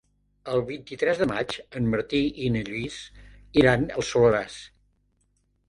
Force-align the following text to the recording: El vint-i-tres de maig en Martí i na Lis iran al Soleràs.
El 0.53 0.61
vint-i-tres 0.69 1.19
de 1.23 1.27
maig 1.31 1.53
en 1.81 1.91
Martí 1.91 2.23
i 2.47 2.51
na 2.57 2.65
Lis 2.71 2.97
iran 3.65 3.87
al 3.99 4.09
Soleràs. 4.11 4.59